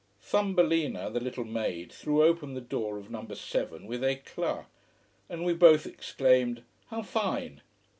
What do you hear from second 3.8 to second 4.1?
with